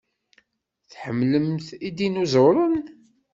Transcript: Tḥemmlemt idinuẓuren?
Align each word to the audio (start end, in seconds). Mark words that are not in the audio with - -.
Tḥemmlemt 0.91 1.67
idinuẓuren? 1.87 2.77